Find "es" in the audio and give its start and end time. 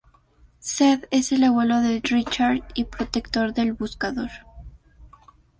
1.11-1.31